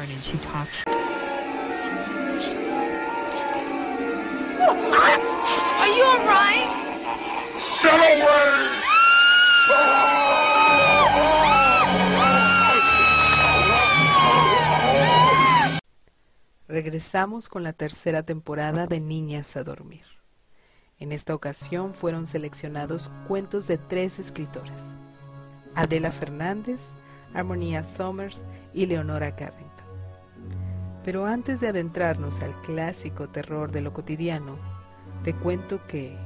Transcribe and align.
barn 0.00 0.10
and 0.10 0.22
she 0.24 0.38
talks. 0.38 0.84
Are 5.80 5.96
you 5.96 6.04
alright? 6.04 6.76
Regresamos 16.68 17.48
con 17.48 17.64
la 17.64 17.72
tercera 17.72 18.22
temporada 18.22 18.86
de 18.86 19.00
Niñas 19.00 19.56
a 19.56 19.64
Dormir. 19.64 20.04
En 20.98 21.10
esta 21.12 21.34
ocasión 21.34 21.94
fueron 21.94 22.26
seleccionados 22.26 23.10
cuentos 23.26 23.66
de 23.66 23.78
tres 23.78 24.18
escritores, 24.18 24.82
Adela 25.74 26.10
Fernández, 26.10 26.92
Armonía 27.34 27.82
Somers 27.82 28.42
y 28.72 28.86
Leonora 28.86 29.34
Carrington. 29.34 29.79
Pero 31.04 31.26
antes 31.26 31.60
de 31.60 31.68
adentrarnos 31.68 32.40
al 32.42 32.60
clásico 32.60 33.28
terror 33.28 33.72
de 33.72 33.80
lo 33.80 33.92
cotidiano, 33.92 34.58
te 35.24 35.34
cuento 35.34 35.86
que 35.86 36.16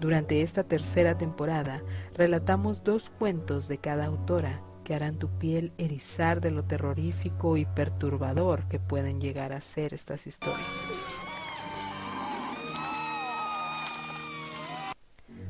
durante 0.00 0.42
esta 0.42 0.64
tercera 0.64 1.18
temporada 1.18 1.82
relatamos 2.14 2.82
dos 2.84 3.10
cuentos 3.10 3.68
de 3.68 3.78
cada 3.78 4.06
autora 4.06 4.62
que 4.84 4.94
harán 4.94 5.18
tu 5.18 5.28
piel 5.28 5.72
erizar 5.78 6.40
de 6.40 6.50
lo 6.50 6.64
terrorífico 6.64 7.56
y 7.56 7.66
perturbador 7.66 8.66
que 8.68 8.80
pueden 8.80 9.20
llegar 9.20 9.52
a 9.52 9.60
ser 9.60 9.94
estas 9.94 10.26
historias. 10.26 10.66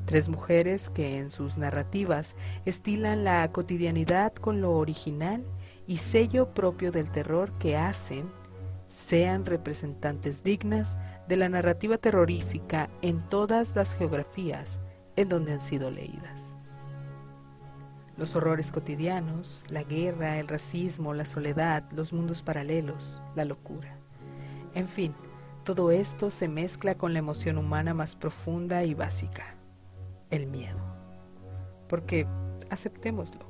Tres 0.04 0.28
mujeres 0.28 0.90
que 0.90 1.18
en 1.18 1.30
sus 1.30 1.56
narrativas 1.56 2.34
estilan 2.64 3.22
la 3.22 3.52
cotidianidad 3.52 4.34
con 4.34 4.60
lo 4.60 4.72
original 4.72 5.44
y 5.86 5.98
sello 5.98 6.54
propio 6.54 6.92
del 6.92 7.10
terror 7.10 7.52
que 7.58 7.76
hacen 7.76 8.30
sean 8.88 9.46
representantes 9.46 10.42
dignas 10.42 10.96
de 11.28 11.36
la 11.36 11.48
narrativa 11.48 11.96
terrorífica 11.96 12.90
en 13.02 13.20
todas 13.28 13.74
las 13.76 13.94
geografías 13.94 14.80
en 15.16 15.28
donde 15.28 15.52
han 15.52 15.60
sido 15.60 15.90
leídas. 15.90 16.42
Los 18.16 18.34
horrores 18.34 18.72
cotidianos, 18.72 19.62
la 19.70 19.82
guerra, 19.82 20.38
el 20.38 20.48
racismo, 20.48 21.14
la 21.14 21.24
soledad, 21.24 21.84
los 21.92 22.12
mundos 22.12 22.42
paralelos, 22.42 23.22
la 23.34 23.44
locura. 23.44 23.96
En 24.74 24.88
fin, 24.88 25.14
todo 25.64 25.90
esto 25.90 26.30
se 26.30 26.48
mezcla 26.48 26.96
con 26.96 27.12
la 27.12 27.20
emoción 27.20 27.58
humana 27.58 27.94
más 27.94 28.16
profunda 28.16 28.84
y 28.84 28.94
básica, 28.94 29.54
el 30.30 30.46
miedo. 30.48 30.78
Porque, 31.88 32.26
aceptémoslo, 32.70 33.46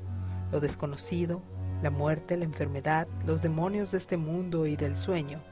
lo 0.52 0.60
desconocido, 0.60 1.42
la 1.82 1.90
muerte, 1.90 2.36
la 2.36 2.44
enfermedad, 2.44 3.08
los 3.26 3.42
demonios 3.42 3.90
de 3.90 3.98
este 3.98 4.16
mundo 4.16 4.66
y 4.66 4.76
del 4.76 4.96
sueño. 4.96 5.42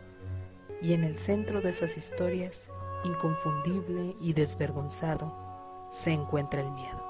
Y 0.82 0.92
en 0.92 1.04
el 1.04 1.16
centro 1.16 1.60
de 1.60 1.70
esas 1.70 1.96
historias, 1.96 2.70
inconfundible 3.04 4.14
y 4.20 4.32
desvergonzado, 4.32 5.34
se 5.90 6.12
encuentra 6.12 6.60
el 6.60 6.70
miedo. 6.70 7.02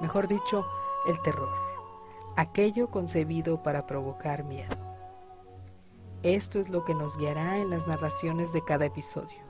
Mejor 0.00 0.26
dicho, 0.26 0.66
el 1.08 1.20
terror, 1.22 1.54
aquello 2.36 2.90
concebido 2.90 3.62
para 3.62 3.86
provocar 3.86 4.44
miedo. 4.44 4.74
Esto 6.22 6.58
es 6.58 6.70
lo 6.70 6.84
que 6.84 6.94
nos 6.94 7.16
guiará 7.16 7.58
en 7.58 7.70
las 7.70 7.86
narraciones 7.86 8.52
de 8.52 8.64
cada 8.64 8.86
episodio. 8.86 9.44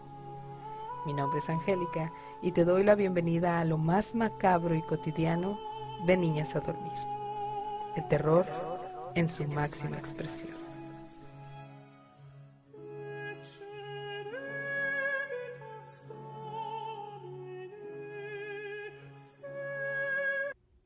Mi 1.07 1.15
nombre 1.15 1.39
es 1.39 1.49
Angélica 1.49 2.13
y 2.43 2.53
te 2.53 2.65
doy 2.65 2.83
la 2.83 2.95
bienvenida 2.95 3.61
a 3.61 3.65
lo 3.65 3.79
más 3.79 4.15
macabro 4.15 4.75
y 4.75 4.83
cotidiano 4.83 5.59
de 6.07 6.17
Niñas 6.17 6.57
a 6.57 6.61
Dormir. 6.61 6.93
El 7.95 8.09
terror 8.09 8.74
en 9.15 9.29
su 9.29 9.45
máxima 9.45 9.97
expresión. 9.97 10.65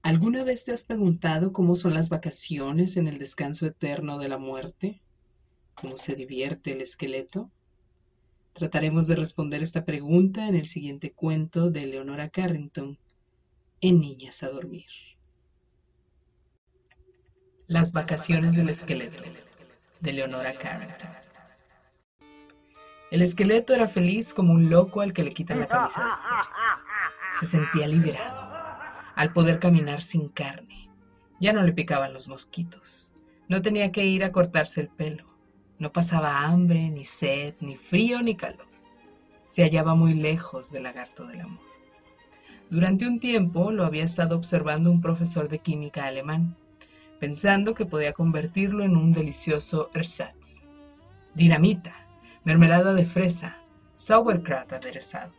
¿Alguna 0.03 0.43
vez 0.43 0.65
te 0.65 0.73
has 0.73 0.85
preguntado 0.85 1.53
cómo 1.53 1.77
son 1.77 1.93
las 1.93 2.09
vacaciones 2.09 2.97
en 2.97 3.09
el 3.09 3.19
descanso 3.19 3.67
eterno 3.67 4.19
de 4.19 4.31
la 4.31 4.39
muerte? 4.39 5.03
¿Cómo 5.75 5.99
se 5.99 6.15
divierte 6.15 6.73
el 6.73 6.81
esqueleto? 6.81 7.51
Trataremos 8.55 9.07
de 9.07 9.17
responder 9.17 9.63
esta 9.63 9.85
pregunta 9.85 10.49
en 10.49 10.55
el 10.55 10.67
siguiente 10.67 11.13
cuento 11.13 11.71
de 11.71 11.87
Leonora 11.87 12.31
Carrington, 12.31 12.99
en 13.83 14.01
Niñas 14.01 14.43
a 14.43 14.49
Dormir. 14.49 14.87
Las 17.69 17.93
vacaciones 17.93 18.57
del 18.57 18.71
esqueleto, 18.71 19.23
de 20.01 20.13
Leonora 20.15 20.55
Carrington. 20.55 21.11
El 23.11 23.21
esqueleto 23.21 23.75
era 23.75 23.87
feliz 23.87 24.33
como 24.33 24.55
un 24.55 24.71
loco 24.71 25.03
al 25.03 25.13
que 25.13 25.23
le 25.23 25.33
quitan 25.33 25.61
la 25.61 25.69
camisa 25.69 26.03
de 26.03 26.17
fuerza. 26.17 26.61
Se 27.39 27.45
sentía 27.45 27.87
liberado, 27.87 28.51
al 29.15 29.35
poder 29.35 29.59
caminar 29.59 30.01
sin 30.01 30.31
carne. 30.31 30.89
Ya 31.41 31.53
no 31.53 31.63
le 31.63 31.75
picaban 31.75 32.15
los 32.15 32.27
mosquitos. 32.27 33.13
No 33.49 33.61
tenía 33.61 33.93
que 33.93 34.07
ir 34.07 34.25
a 34.25 34.33
cortarse 34.33 34.81
el 34.81 34.89
pelo. 34.89 35.27
No 35.79 35.93
pasaba 35.93 36.47
hambre, 36.47 36.89
ni 36.89 37.05
sed, 37.05 37.55
ni 37.61 37.77
frío, 37.77 38.23
ni 38.23 38.35
calor. 38.35 38.67
Se 39.45 39.63
hallaba 39.63 39.95
muy 39.95 40.15
lejos 40.15 40.73
del 40.73 40.85
lagarto 40.85 41.27
del 41.27 41.43
amor. 41.43 41.67
Durante 42.71 43.07
un 43.07 43.21
tiempo 43.21 43.73
lo 43.73 43.85
había 43.85 44.05
estado 44.05 44.37
observando 44.37 44.91
un 44.91 45.03
profesor 45.03 45.51
de 45.51 45.59
química 45.59 46.07
alemán 46.07 46.57
pensando 47.19 47.75
que 47.75 47.87
podía 47.87 48.13
convertirlo 48.13 48.85
en 48.85 48.97
un 48.97 49.13
delicioso 49.13 49.91
ersatz. 49.95 50.67
Dinamita, 51.35 51.95
mermelada 52.45 52.95
de 52.95 53.05
fresa, 53.05 53.59
sauerkraut 53.93 54.73
aderezado. 54.73 55.33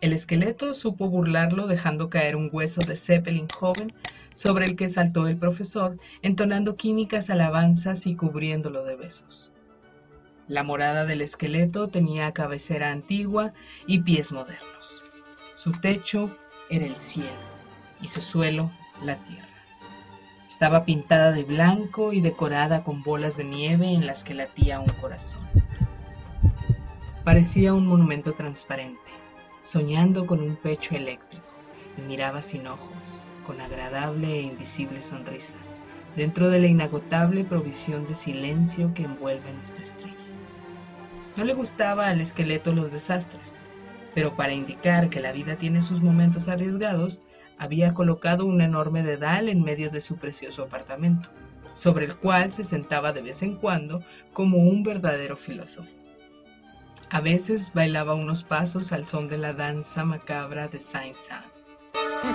El 0.00 0.12
esqueleto 0.12 0.74
supo 0.74 1.08
burlarlo 1.08 1.66
dejando 1.66 2.08
caer 2.08 2.36
un 2.36 2.50
hueso 2.52 2.80
de 2.86 2.96
Zeppelin 2.96 3.48
joven 3.48 3.92
sobre 4.32 4.64
el 4.64 4.76
que 4.76 4.88
saltó 4.88 5.26
el 5.26 5.36
profesor, 5.36 5.98
entonando 6.22 6.76
químicas 6.76 7.30
alabanzas 7.30 8.06
y 8.06 8.14
cubriéndolo 8.14 8.84
de 8.84 8.94
besos. 8.94 9.52
La 10.46 10.62
morada 10.62 11.04
del 11.04 11.20
esqueleto 11.20 11.88
tenía 11.88 12.32
cabecera 12.32 12.90
antigua 12.90 13.52
y 13.86 14.00
pies 14.00 14.32
modernos. 14.32 15.02
Su 15.56 15.72
techo 15.72 16.34
era 16.70 16.86
el 16.86 16.96
cielo 16.96 17.28
y 18.00 18.08
su 18.08 18.22
suelo 18.22 18.70
la 19.02 19.22
tierra. 19.22 19.57
Estaba 20.48 20.86
pintada 20.86 21.30
de 21.30 21.44
blanco 21.44 22.14
y 22.14 22.22
decorada 22.22 22.82
con 22.82 23.02
bolas 23.02 23.36
de 23.36 23.44
nieve 23.44 23.92
en 23.92 24.06
las 24.06 24.24
que 24.24 24.32
latía 24.32 24.80
un 24.80 24.88
corazón. 24.88 25.46
Parecía 27.22 27.74
un 27.74 27.86
monumento 27.86 28.32
transparente, 28.32 29.10
soñando 29.60 30.26
con 30.26 30.40
un 30.40 30.56
pecho 30.56 30.94
eléctrico, 30.94 31.54
y 31.98 32.00
miraba 32.00 32.40
sin 32.40 32.66
ojos, 32.66 33.26
con 33.46 33.60
agradable 33.60 34.38
e 34.38 34.40
invisible 34.40 35.02
sonrisa, 35.02 35.58
dentro 36.16 36.48
de 36.48 36.60
la 36.60 36.66
inagotable 36.66 37.44
provisión 37.44 38.06
de 38.06 38.14
silencio 38.14 38.94
que 38.94 39.02
envuelve 39.02 39.52
nuestra 39.52 39.82
estrella. 39.82 40.16
No 41.36 41.44
le 41.44 41.52
gustaba 41.52 42.08
al 42.08 42.22
esqueleto 42.22 42.72
los 42.72 42.90
desastres, 42.90 43.56
pero 44.14 44.34
para 44.34 44.54
indicar 44.54 45.10
que 45.10 45.20
la 45.20 45.32
vida 45.32 45.58
tiene 45.58 45.82
sus 45.82 46.00
momentos 46.00 46.48
arriesgados, 46.48 47.20
había 47.58 47.94
colocado 47.94 48.46
un 48.46 48.60
enorme 48.60 49.02
dedal 49.02 49.48
en 49.48 49.62
medio 49.62 49.90
de 49.90 50.00
su 50.00 50.16
precioso 50.16 50.62
apartamento, 50.62 51.28
sobre 51.74 52.06
el 52.06 52.16
cual 52.16 52.52
se 52.52 52.64
sentaba 52.64 53.12
de 53.12 53.22
vez 53.22 53.42
en 53.42 53.56
cuando 53.56 54.02
como 54.32 54.58
un 54.58 54.82
verdadero 54.82 55.36
filósofo. 55.36 55.94
A 57.10 57.20
veces 57.20 57.72
bailaba 57.74 58.14
unos 58.14 58.44
pasos 58.44 58.92
al 58.92 59.06
son 59.06 59.28
de 59.28 59.38
la 59.38 59.54
danza 59.54 60.04
macabra 60.04 60.68
de 60.68 60.78
Saint-Saëns. 60.78 61.48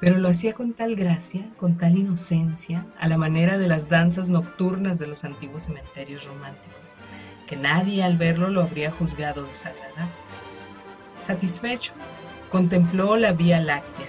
pero 0.00 0.18
lo 0.18 0.28
hacía 0.28 0.54
con 0.54 0.72
tal 0.72 0.96
gracia, 0.96 1.46
con 1.58 1.76
tal 1.76 1.96
inocencia, 1.96 2.86
a 2.98 3.06
la 3.06 3.18
manera 3.18 3.58
de 3.58 3.68
las 3.68 3.88
danzas 3.88 4.30
nocturnas 4.30 4.98
de 4.98 5.06
los 5.06 5.24
antiguos 5.24 5.64
cementerios 5.64 6.24
románticos, 6.24 6.96
que 7.46 7.56
nadie 7.56 8.02
al 8.02 8.16
verlo 8.16 8.48
lo 8.48 8.62
habría 8.62 8.90
juzgado 8.90 9.44
desagradable. 9.44 10.12
Satisfecho, 11.18 11.92
contempló 12.48 13.16
la 13.16 13.32
Vía 13.32 13.60
Láctea, 13.60 14.06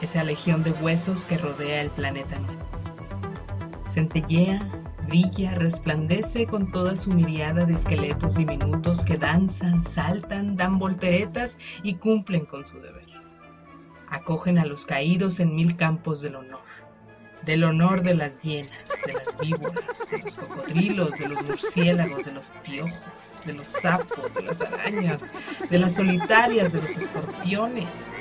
esa 0.00 0.22
legión 0.22 0.62
de 0.62 0.70
huesos 0.70 1.26
que 1.26 1.38
rodea 1.38 1.80
el 1.80 1.90
planeta 1.90 2.38
nuevo. 2.38 2.62
Centellea, 3.88 4.60
brilla, 5.08 5.54
resplandece 5.56 6.46
con 6.46 6.70
toda 6.70 6.94
su 6.94 7.10
miriada 7.10 7.64
de 7.64 7.74
esqueletos 7.74 8.36
diminutos 8.36 9.04
que 9.04 9.18
danzan, 9.18 9.82
saltan, 9.82 10.56
dan 10.56 10.78
volteretas 10.78 11.58
y 11.82 11.94
cumplen 11.94 12.46
con 12.46 12.64
su 12.64 12.78
deber 12.80 13.21
acogen 14.12 14.58
a 14.58 14.66
los 14.66 14.84
caídos 14.84 15.40
en 15.40 15.54
mil 15.56 15.74
campos 15.76 16.20
del 16.20 16.36
honor. 16.36 16.60
del 17.44 17.64
honor 17.64 18.02
de 18.02 18.14
las 18.14 18.40
hienas, 18.40 18.84
de 19.04 19.14
las 19.14 19.36
víboras, 19.36 20.06
de 20.08 20.18
los 20.18 20.34
cocodrilos, 20.36 21.10
de 21.18 21.28
los 21.28 21.44
murciélagos, 21.44 22.24
de 22.24 22.32
los 22.32 22.52
piojos, 22.62 23.40
de 23.44 23.54
los 23.54 23.66
sapos, 23.66 24.32
de 24.34 24.42
las 24.42 24.60
arañas, 24.60 25.22
de 25.68 25.78
las 25.78 25.96
solitarias, 25.96 26.72
de 26.72 26.82
los 26.82 26.96
escorpiones. 26.96 28.12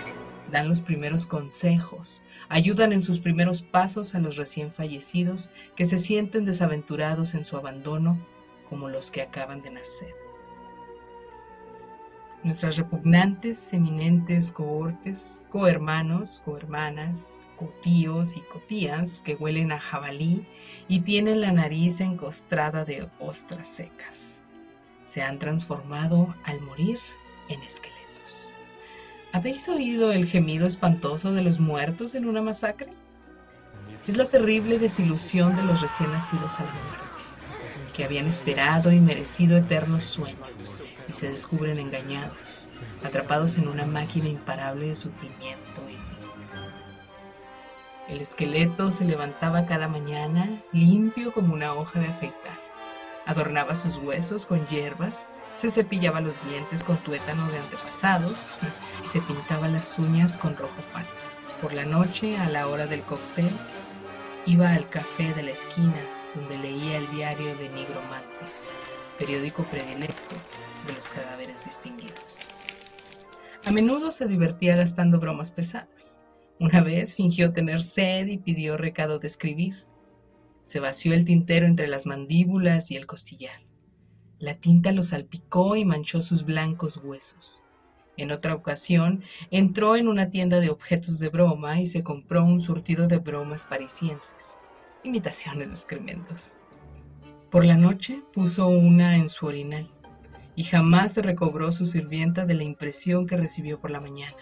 Dan 0.50 0.68
los 0.68 0.82
primeros 0.82 1.28
consejos, 1.28 2.24
ayudan 2.50 2.94
en 2.94 3.04
sus 3.04 3.20
primeros 3.20 3.62
pasos 3.62 4.16
a 4.16 4.20
los 4.20 4.38
recién 4.38 4.72
fallecidos 4.72 5.52
que 5.76 5.86
se 5.86 6.00
sienten 6.00 6.44
desaventurados 6.44 7.36
en 7.36 7.46
su 7.46 7.58
abandono 7.58 8.26
como 8.70 8.90
los 8.90 9.12
que 9.12 9.22
acaban 9.22 9.62
de 9.62 9.70
nacer. 9.70 10.16
Nuestras 12.44 12.78
repugnantes, 12.78 13.72
eminentes 13.72 14.52
cohortes, 14.52 15.44
cohermanos, 15.50 16.42
cohermanas, 16.44 17.40
cotíos 17.56 18.36
y 18.36 18.42
cotías 18.42 19.22
que 19.22 19.36
huelen 19.36 19.72
a 19.72 19.80
jabalí 19.80 20.44
y 20.88 21.02
tienen 21.02 21.42
la 21.42 21.52
nariz 21.52 22.02
encostrada 22.02 22.84
de 22.84 23.08
ostras 23.20 23.68
secas. 23.68 24.42
Se 25.04 25.22
han 25.22 25.38
transformado 25.38 26.34
al 26.44 26.62
morir 26.62 26.98
en 27.48 27.62
esqueletos. 27.62 28.54
¿Habéis 29.32 29.70
oído 29.70 30.12
el 30.12 30.26
gemido 30.26 30.66
espantoso 30.66 31.34
de 31.34 31.44
los 31.44 31.60
muertos 31.60 32.16
en 32.16 32.26
una 32.26 32.42
masacre? 32.42 32.90
Es 34.08 34.18
la 34.18 34.26
terrible 34.26 34.80
desilusión 34.80 35.56
de 35.56 35.64
los 35.64 35.82
recién 35.82 36.12
nacidos 36.12 36.60
a 36.60 36.64
la 36.64 36.72
muerte, 36.72 37.06
que 37.96 38.04
habían 38.04 38.28
esperado 38.28 38.92
y 38.92 39.00
merecido 39.00 39.58
eterno 39.58 40.00
sueño 40.00 40.38
y 41.08 41.14
se 41.14 41.30
descubren 41.30 41.78
engañados, 41.78 42.70
atrapados 43.04 43.58
en 43.58 43.68
una 43.68 43.86
máquina 43.86 44.28
imparable 44.30 44.88
de 44.88 44.96
sufrimiento 44.96 45.82
y 45.90 46.02
el 48.12 48.20
esqueleto 48.20 48.92
se 48.92 49.06
levantaba 49.06 49.66
cada 49.66 49.88
mañana 49.88 50.62
limpio 50.74 51.34
como 51.34 51.54
una 51.54 51.74
hoja 51.76 52.00
de 52.02 52.08
afeitar. 52.08 52.60
Adornaba 53.26 53.74
sus 53.74 53.98
huesos 54.00 54.46
con 54.46 54.68
hierbas, 54.68 55.30
se 55.56 55.72
cepillaba 55.72 56.20
los 56.20 56.44
dientes 56.46 56.84
con 56.84 56.98
tuétano 56.98 57.50
de 57.50 57.60
antepasados 57.60 58.52
y 59.02 59.08
se 59.08 59.22
pintaba 59.22 59.70
las 59.70 59.98
uñas 59.98 60.36
con 60.36 60.58
rojo 60.58 60.82
fan. 60.82 61.06
Por 61.62 61.74
la 61.74 61.86
noche, 61.86 62.38
a 62.38 62.50
la 62.50 62.68
hora 62.68 62.86
del 62.86 63.02
cóctel, 63.04 63.50
iba 64.46 64.74
al 64.74 64.90
café 64.90 65.34
de 65.34 65.44
la 65.44 65.52
esquina 65.52 66.02
donde 66.36 66.58
leía 66.58 66.98
el 66.98 67.10
diario 67.12 67.56
de 67.56 67.70
Nigromante, 67.70 68.46
periódico 69.18 69.64
predilecto 69.66 70.36
de 70.88 70.94
los 70.94 71.10
cadáveres 71.10 71.66
distinguidos. 71.66 72.40
A 73.66 73.72
menudo 73.72 74.12
se 74.12 74.28
divertía 74.28 74.76
gastando 74.76 75.20
bromas 75.20 75.52
pesadas. 75.52 76.20
Una 76.60 76.82
vez 76.82 77.16
fingió 77.16 77.54
tener 77.54 77.82
sed 77.82 78.28
y 78.28 78.38
pidió 78.38 78.78
recado 78.78 79.20
de 79.20 79.28
escribir. 79.28 79.84
Se 80.64 80.80
vació 80.80 81.14
el 81.14 81.26
tintero 81.26 81.66
entre 81.66 81.88
las 81.88 82.06
mandíbulas 82.06 82.92
y 82.92 82.98
el 82.98 83.06
costillar. 83.06 83.62
La 84.40 84.56
tinta 84.56 84.92
lo 84.92 85.04
salpicó 85.04 85.76
y 85.76 85.86
manchó 85.86 86.22
sus 86.22 86.44
blancos 86.46 86.98
huesos. 86.98 87.62
En 88.18 88.32
otra 88.32 88.56
ocasión, 88.56 89.24
entró 89.52 89.96
en 89.96 90.08
una 90.08 90.30
tienda 90.30 90.60
de 90.60 90.70
objetos 90.70 91.20
de 91.20 91.30
broma 91.30 91.80
y 91.80 91.86
se 91.86 92.04
compró 92.04 92.44
un 92.44 92.60
surtido 92.60 93.08
de 93.08 93.18
bromas 93.18 93.66
parisienses, 93.66 94.58
imitaciones 95.04 95.70
de 95.70 95.74
excrementos. 95.74 96.58
Por 97.50 97.66
la 97.66 97.76
noche 97.76 98.22
puso 98.34 98.68
una 98.68 99.18
en 99.18 99.28
su 99.28 99.46
orinal 99.46 99.90
y 100.56 100.64
jamás 100.64 101.14
se 101.14 101.22
recobró 101.22 101.72
su 101.72 101.86
sirvienta 101.86 102.46
de 102.46 102.54
la 102.54 102.64
impresión 102.64 103.26
que 103.26 103.38
recibió 103.38 103.80
por 103.80 103.92
la 103.92 104.00
mañana, 104.00 104.38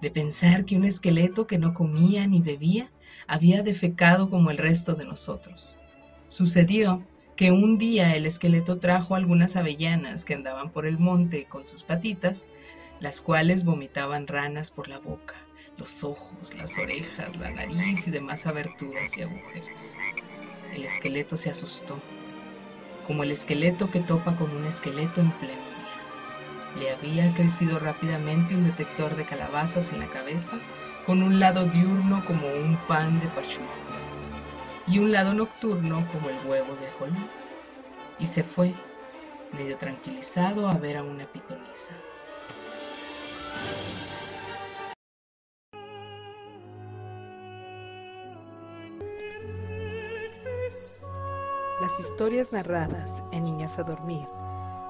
de 0.00 0.10
pensar 0.10 0.64
que 0.64 0.76
un 0.76 0.84
esqueleto 0.84 1.46
que 1.46 1.58
no 1.58 1.74
comía 1.74 2.26
ni 2.26 2.40
bebía 2.40 2.90
había 3.26 3.62
defecado 3.62 4.30
como 4.30 4.50
el 4.50 4.58
resto 4.58 4.94
de 4.94 5.04
nosotros. 5.04 5.76
Sucedió 6.28 7.04
que 7.36 7.52
un 7.52 7.78
día 7.78 8.14
el 8.16 8.26
esqueleto 8.26 8.78
trajo 8.78 9.14
algunas 9.14 9.56
avellanas 9.56 10.24
que 10.24 10.34
andaban 10.34 10.70
por 10.70 10.86
el 10.86 10.98
monte 10.98 11.46
con 11.46 11.64
sus 11.64 11.84
patitas, 11.84 12.46
las 13.00 13.22
cuales 13.22 13.64
vomitaban 13.64 14.26
ranas 14.26 14.70
por 14.70 14.88
la 14.88 14.98
boca, 14.98 15.36
los 15.80 16.04
ojos, 16.04 16.54
las 16.54 16.78
orejas, 16.78 17.36
la 17.38 17.50
nariz 17.50 18.06
y 18.06 18.10
demás 18.10 18.46
aberturas 18.46 19.16
y 19.16 19.22
agujeros. 19.22 19.94
El 20.74 20.84
esqueleto 20.84 21.36
se 21.36 21.50
asustó 21.50 22.00
como 23.06 23.24
el 23.24 23.32
esqueleto 23.32 23.90
que 23.90 23.98
topa 23.98 24.36
con 24.36 24.54
un 24.54 24.66
esqueleto 24.66 25.20
en 25.20 25.32
pleno 25.32 25.54
día. 25.54 26.80
Le 26.80 26.92
había 26.92 27.34
crecido 27.34 27.80
rápidamente 27.80 28.54
un 28.54 28.62
detector 28.62 29.16
de 29.16 29.24
calabazas 29.24 29.92
en 29.92 29.98
la 29.98 30.06
cabeza, 30.06 30.60
con 31.06 31.22
un 31.24 31.40
lado 31.40 31.64
diurno 31.64 32.24
como 32.24 32.46
un 32.46 32.76
pan 32.86 33.18
de 33.18 33.26
pachuca 33.26 33.66
y 34.86 34.98
un 34.98 35.10
lado 35.10 35.34
nocturno 35.34 36.06
como 36.12 36.28
el 36.28 36.36
huevo 36.46 36.76
de 36.76 36.88
colón. 36.98 37.28
Y 38.20 38.26
se 38.26 38.44
fue, 38.44 38.74
medio 39.52 39.76
tranquilizado, 39.78 40.68
a 40.68 40.74
ver 40.74 40.98
a 40.98 41.02
una 41.02 41.24
pitonisa. 41.24 41.94
Las 51.90 51.98
historias 51.98 52.52
narradas 52.52 53.20
en 53.32 53.42
Niñas 53.42 53.80
a 53.80 53.82
Dormir 53.82 54.24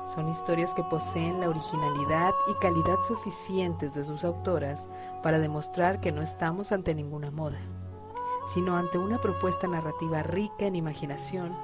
son 0.05 0.29
historias 0.29 0.75
que 0.75 0.82
poseen 0.82 1.41
la 1.41 1.49
originalidad 1.49 2.35
y 2.47 2.55
calidad 2.61 3.00
suficientes 3.08 3.94
de 3.94 4.05
sus 4.05 4.23
autoras 4.23 4.87
para 5.23 5.38
demostrar 5.38 6.02
que 6.02 6.12
no 6.12 6.20
estamos 6.20 6.73
ante 6.73 6.94
ninguna 6.94 7.31
moda, 7.31 7.58
sino 8.52 8.76
ante 8.76 8.99
una 8.99 9.19
propuesta 9.19 9.67
narrativa 9.67 10.23
rica 10.23 10.67
en 10.67 10.76
imaginación, 10.76 11.56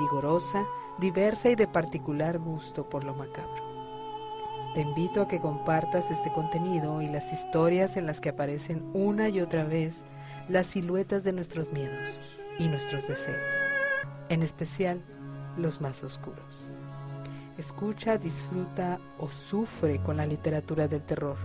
vigorosa, 0.00 0.66
diversa 0.98 1.50
y 1.50 1.54
de 1.54 1.68
particular 1.68 2.40
gusto 2.40 2.88
por 2.88 3.04
lo 3.04 3.14
macabro. 3.14 3.62
Te 4.74 4.80
invito 4.80 5.22
a 5.22 5.28
que 5.28 5.38
compartas 5.38 6.10
este 6.10 6.32
contenido 6.32 7.00
y 7.00 7.06
las 7.06 7.32
historias 7.32 7.96
en 7.96 8.06
las 8.06 8.20
que 8.20 8.30
aparecen 8.30 8.90
una 8.92 9.28
y 9.28 9.40
otra 9.40 9.62
vez 9.62 10.04
las 10.48 10.66
siluetas 10.66 11.22
de 11.22 11.32
nuestros 11.32 11.70
miedos 11.70 12.18
y 12.58 12.66
nuestros 12.66 13.06
deseos 13.06 13.79
en 14.30 14.42
especial 14.42 15.02
los 15.58 15.82
más 15.82 16.02
oscuros. 16.02 16.72
Escucha, 17.58 18.16
disfruta 18.16 18.98
o 19.18 19.28
sufre 19.28 20.00
con 20.02 20.16
la 20.16 20.24
literatura 20.24 20.88
del 20.88 21.02
terror, 21.02 21.36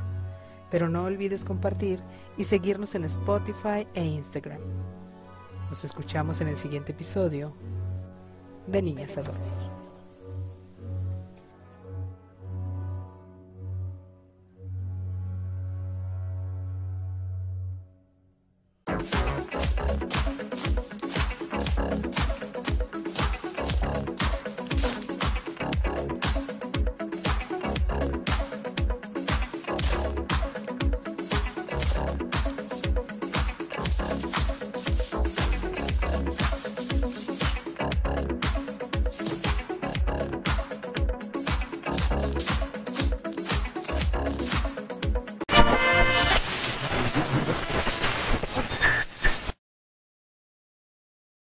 pero 0.71 0.87
no 0.87 1.03
olvides 1.03 1.43
compartir 1.43 1.99
y 2.37 2.45
seguirnos 2.45 2.95
en 2.95 3.03
Spotify 3.03 3.85
e 3.93 4.05
Instagram. 4.05 4.61
Nos 5.69 5.83
escuchamos 5.83 6.39
en 6.39 6.47
el 6.47 6.57
siguiente 6.57 6.93
episodio 6.93 7.53
de 8.67 8.81
Niñas 8.81 9.17
Adolescentes. 9.17 9.84